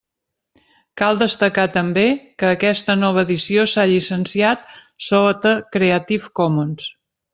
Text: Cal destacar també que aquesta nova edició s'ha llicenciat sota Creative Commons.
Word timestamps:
Cal 1.01 1.19
destacar 1.19 1.65
també 1.75 2.05
que 2.43 2.49
aquesta 2.53 2.95
nova 3.01 3.25
edició 3.27 3.67
s'ha 3.75 3.85
llicenciat 3.93 4.65
sota 5.11 5.53
Creative 5.77 6.33
Commons. 6.41 6.89